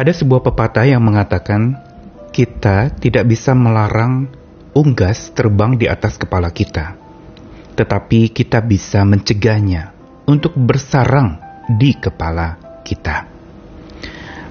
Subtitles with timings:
[0.00, 1.76] Ada sebuah pepatah yang mengatakan
[2.32, 4.32] kita tidak bisa melarang
[4.72, 6.96] unggas terbang di atas kepala kita,
[7.76, 9.92] tetapi kita bisa mencegahnya
[10.24, 11.36] untuk bersarang
[11.76, 13.28] di kepala kita.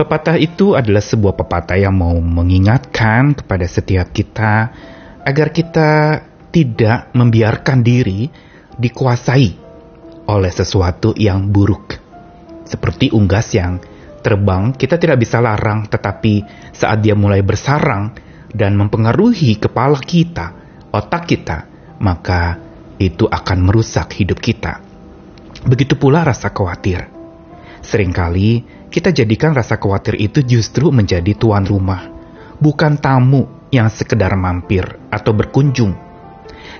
[0.00, 4.72] Pepatah itu adalah sebuah pepatah yang mau mengingatkan kepada setiap kita
[5.28, 6.24] agar kita
[6.56, 8.32] tidak membiarkan diri
[8.80, 9.48] dikuasai
[10.24, 12.00] oleh sesuatu yang buruk.
[12.64, 13.92] Seperti unggas yang
[14.24, 16.40] terbang, kita tidak bisa larang, tetapi
[16.72, 18.16] saat dia mulai bersarang
[18.48, 20.56] dan mempengaruhi kepala kita,
[20.88, 21.68] otak kita,
[22.00, 22.56] maka
[22.96, 24.80] itu akan merusak hidup kita.
[25.68, 27.04] Begitu pula rasa khawatir.
[27.84, 32.08] Seringkali kita jadikan rasa khawatir itu justru menjadi tuan rumah,
[32.56, 35.92] bukan tamu yang sekedar mampir atau berkunjung.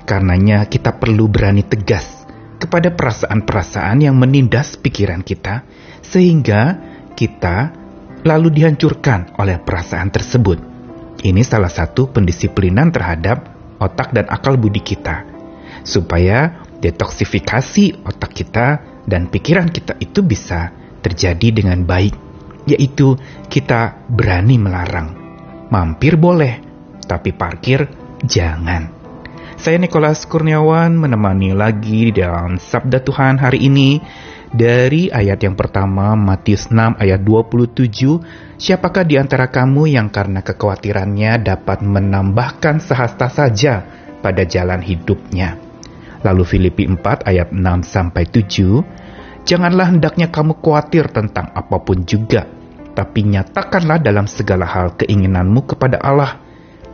[0.08, 2.24] Karenanya kita perlu berani tegas
[2.56, 5.66] kepada perasaan-perasaan yang menindas pikiran kita,
[6.00, 7.72] sehingga kita
[8.26, 10.58] lalu dihancurkan oleh perasaan tersebut.
[11.24, 13.48] Ini salah satu pendisiplinan terhadap
[13.80, 15.24] otak dan akal budi kita,
[15.86, 18.66] supaya detoksifikasi otak kita
[19.08, 22.16] dan pikiran kita itu bisa terjadi dengan baik,
[22.68, 23.16] yaitu
[23.48, 25.08] kita berani melarang.
[25.72, 26.60] Mampir boleh,
[27.04, 27.88] tapi parkir
[28.24, 28.92] jangan.
[29.54, 33.96] Saya Nikolas Kurniawan menemani lagi dalam Sabda Tuhan hari ini
[34.54, 41.42] dari ayat yang pertama Matius 6 ayat 27, siapakah di antara kamu yang karena kekhawatirannya
[41.42, 43.82] dapat menambahkan sehasta saja
[44.22, 45.58] pada jalan hidupnya?
[46.22, 52.46] Lalu Filipi 4 ayat 6 sampai 7, janganlah hendaknya kamu khawatir tentang apa pun juga,
[52.94, 56.38] tapi nyatakanlah dalam segala hal keinginanmu kepada Allah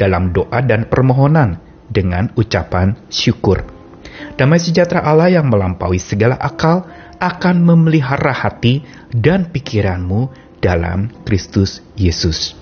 [0.00, 1.60] dalam doa dan permohonan
[1.92, 3.68] dengan ucapan syukur.
[4.40, 6.88] Damai sejahtera Allah yang melampaui segala akal
[7.20, 8.80] akan memelihara hati
[9.12, 12.56] dan pikiranmu dalam Kristus Yesus.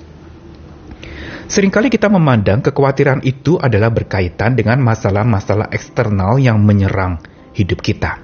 [1.48, 7.24] Seringkali kita memandang kekhawatiran itu adalah berkaitan dengan masalah-masalah eksternal yang menyerang
[7.56, 8.20] hidup kita.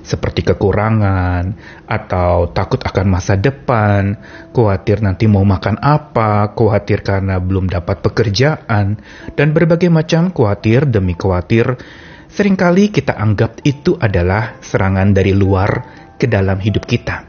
[0.00, 1.56] Seperti kekurangan,
[1.88, 4.16] atau takut akan masa depan,
[4.54, 9.00] khawatir nanti mau makan apa, khawatir karena belum dapat pekerjaan,
[9.34, 11.74] dan berbagai macam khawatir demi khawatir
[12.30, 15.70] Seringkali kita anggap itu adalah serangan dari luar
[16.14, 17.26] ke dalam hidup kita.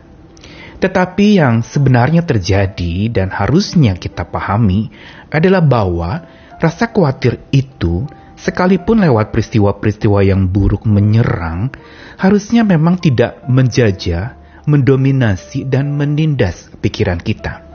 [0.81, 4.89] Tetapi yang sebenarnya terjadi dan harusnya kita pahami
[5.29, 6.25] adalah bahwa
[6.57, 8.05] rasa khawatir itu
[8.37, 11.69] sekalipun lewat peristiwa-peristiwa yang buruk menyerang,
[12.17, 17.70] harusnya memang tidak menjajah, mendominasi, dan menindas pikiran kita.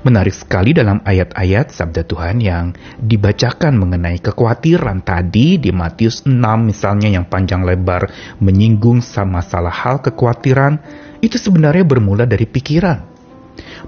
[0.00, 2.72] Menarik sekali dalam ayat-ayat sabda Tuhan yang
[3.04, 8.08] dibacakan mengenai kekhawatiran tadi di Matius 6 misalnya yang panjang lebar
[8.40, 10.80] menyinggung sama salah hal kekhawatiran
[11.20, 13.04] itu sebenarnya bermula dari pikiran.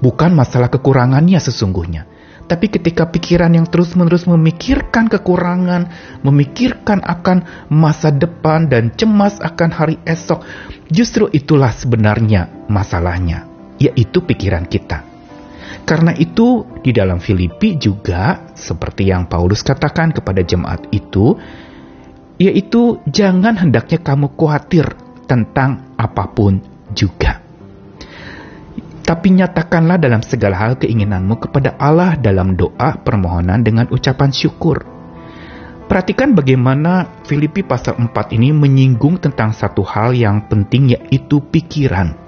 [0.04, 2.04] Bukan masalah kekurangannya sesungguhnya,
[2.44, 5.88] tapi ketika pikiran yang terus-menerus memikirkan kekurangan,
[6.20, 10.44] memikirkan akan masa depan dan cemas akan hari esok,
[10.92, 13.48] justru itulah sebenarnya masalahnya,
[13.80, 15.11] yaitu pikiran kita.
[15.82, 21.36] Karena itu, di dalam Filipi juga seperti yang Paulus katakan kepada jemaat itu,
[22.40, 24.86] yaitu jangan hendaknya kamu khawatir
[25.26, 26.58] tentang apa pun
[26.92, 27.40] juga.
[29.02, 34.86] Tapi nyatakanlah dalam segala hal keinginanmu kepada Allah dalam doa permohonan dengan ucapan syukur.
[35.90, 38.08] Perhatikan bagaimana Filipi pasal 4
[38.38, 42.21] ini menyinggung tentang satu hal yang penting yaitu pikiran.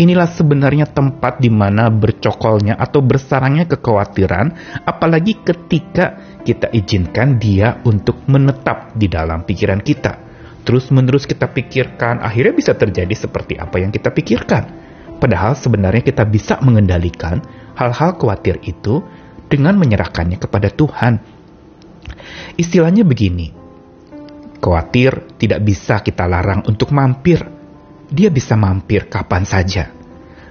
[0.00, 8.24] Inilah sebenarnya tempat di mana bercokolnya atau bersarangnya kekhawatiran, apalagi ketika kita izinkan dia untuk
[8.24, 10.16] menetap di dalam pikiran kita.
[10.64, 14.88] Terus-menerus kita pikirkan, akhirnya bisa terjadi seperti apa yang kita pikirkan.
[15.20, 17.44] Padahal sebenarnya kita bisa mengendalikan
[17.76, 19.04] hal-hal khawatir itu
[19.52, 21.20] dengan menyerahkannya kepada Tuhan.
[22.56, 23.52] Istilahnya begini,
[24.64, 27.59] khawatir tidak bisa kita larang untuk mampir
[28.10, 29.90] dia bisa mampir kapan saja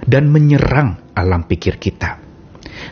[0.04, 2.16] dan menyerang alam pikir kita.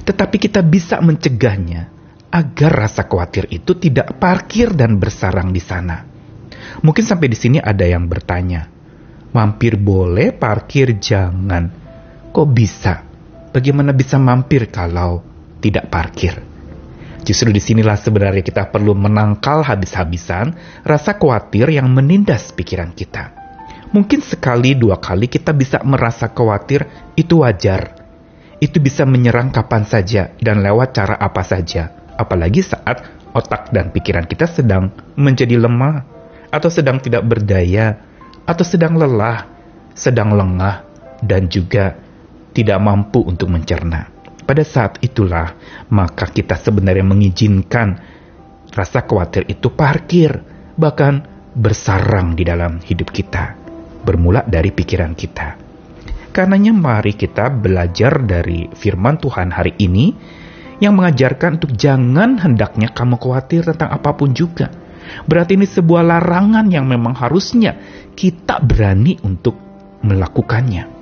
[0.04, 1.88] Tetapi kita bisa mencegahnya
[2.28, 6.04] agar rasa khawatir itu tidak parkir dan bersarang di sana.
[6.84, 8.68] Mungkin sampai di sini ada yang bertanya,
[9.32, 11.72] mampir boleh, parkir jangan.
[12.28, 13.00] Kok bisa?
[13.48, 15.24] Bagaimana bisa mampir kalau
[15.64, 16.36] tidak parkir?
[17.24, 20.54] Justru di sinilah sebenarnya kita perlu menangkal habis-habisan
[20.84, 23.37] rasa khawatir yang menindas pikiran kita.
[23.88, 27.96] Mungkin sekali dua kali kita bisa merasa khawatir, itu wajar.
[28.60, 31.88] Itu bisa menyerang kapan saja dan lewat cara apa saja,
[32.18, 36.04] apalagi saat otak dan pikiran kita sedang menjadi lemah,
[36.52, 37.96] atau sedang tidak berdaya,
[38.44, 39.46] atau sedang lelah,
[39.94, 40.84] sedang lengah,
[41.24, 41.96] dan juga
[42.52, 44.10] tidak mampu untuk mencerna.
[44.48, 45.52] pada saat itulah
[45.92, 48.00] maka kita sebenarnya mengizinkan
[48.72, 50.40] rasa khawatir itu parkir,
[50.72, 51.20] bahkan
[51.52, 53.67] bersarang di dalam hidup kita,
[54.02, 55.58] bermula dari pikiran kita.
[56.30, 60.14] Karenanya mari kita belajar dari firman Tuhan hari ini
[60.78, 64.70] yang mengajarkan untuk jangan hendaknya kamu khawatir tentang apa pun juga.
[65.26, 67.74] Berarti ini sebuah larangan yang memang harusnya
[68.14, 69.56] kita berani untuk
[70.04, 70.98] melakukannya.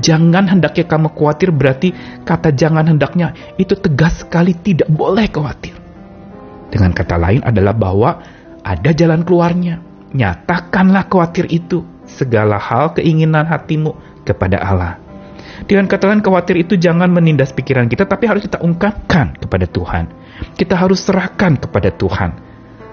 [0.00, 1.92] Jangan hendaknya kamu khawatir berarti
[2.24, 5.76] kata jangan hendaknya itu tegas sekali tidak boleh khawatir.
[6.72, 8.10] Dengan kata lain adalah bahwa
[8.64, 9.82] ada jalan keluarnya.
[10.10, 11.84] Nyatakanlah khawatir itu
[12.16, 13.94] segala hal keinginan hatimu
[14.26, 14.98] kepada Allah.
[15.66, 20.08] Dengan kata lain khawatir itu jangan menindas pikiran kita tapi harus kita ungkapkan kepada Tuhan.
[20.56, 22.48] Kita harus serahkan kepada Tuhan.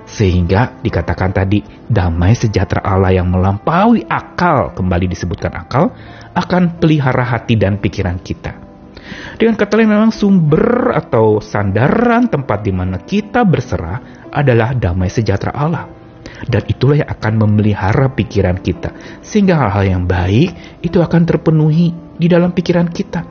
[0.07, 5.91] Sehingga dikatakan tadi damai sejahtera Allah yang melampaui akal, kembali disebutkan akal,
[6.31, 8.55] akan pelihara hati dan pikiran kita.
[9.35, 15.51] Dengan kata lain memang sumber atau sandaran tempat di mana kita berserah adalah damai sejahtera
[15.55, 15.96] Allah.
[16.45, 18.93] Dan itulah yang akan memelihara pikiran kita.
[19.25, 23.25] Sehingga hal-hal yang baik itu akan terpenuhi di dalam pikiran kita.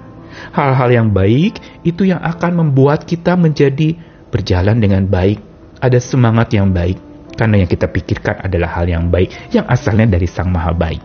[0.52, 3.94] Hal-hal yang baik itu yang akan membuat kita menjadi
[4.28, 5.38] berjalan dengan baik
[5.80, 6.98] ada semangat yang baik
[7.36, 11.04] karena yang kita pikirkan adalah hal yang baik yang asalnya dari Sang Maha Baik.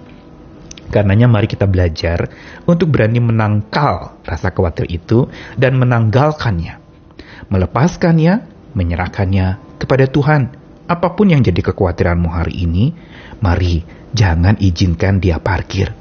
[0.91, 2.27] Karenanya mari kita belajar
[2.67, 6.83] untuk berani menangkal rasa khawatir itu dan menanggalkannya.
[7.47, 8.33] Melepaskannya,
[8.75, 10.60] menyerahkannya kepada Tuhan.
[10.91, 12.91] Apa pun yang jadi kekhawatiranmu hari ini,
[13.39, 13.79] mari
[14.11, 15.95] jangan izinkan dia parkir.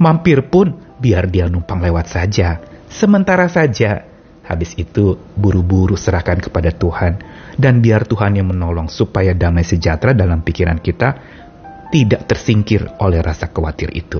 [0.00, 2.64] Mampir pun biar dia numpang lewat saja.
[2.88, 4.08] Sementara saja
[4.42, 7.22] Habis itu, buru-buru serahkan kepada Tuhan,
[7.54, 11.14] dan biar Tuhan yang menolong supaya damai sejahtera dalam pikiran kita
[11.94, 14.18] tidak tersingkir oleh rasa khawatir itu.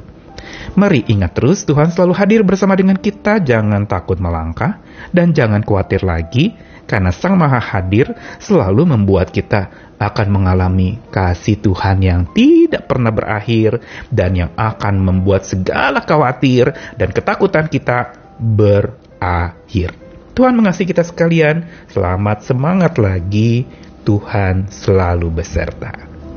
[0.72, 4.80] Mari ingat terus, Tuhan selalu hadir bersama dengan kita, jangan takut melangkah,
[5.12, 6.56] dan jangan khawatir lagi,
[6.88, 13.84] karena Sang Maha Hadir selalu membuat kita akan mengalami kasih Tuhan yang tidak pernah berakhir,
[14.08, 19.94] dan yang akan membuat segala khawatir dan ketakutan kita berakhir.
[20.32, 21.68] Tuhan mengasihi kita sekalian.
[21.92, 23.68] Selamat semangat lagi.
[24.02, 25.92] Tuhan selalu beserta.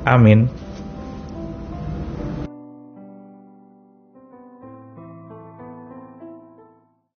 [0.06, 0.65] Amin.